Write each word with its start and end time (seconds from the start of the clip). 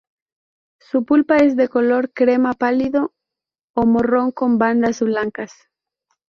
Su 0.79 1.05
pulpa 1.05 1.37
es 1.37 1.55
de 1.55 1.69
color 1.69 2.11
crema 2.11 2.53
pálido 2.53 3.13
o 3.75 3.85
marrón 3.85 4.31
con 4.31 4.57
bandas 4.57 5.01
blancas. 5.01 5.51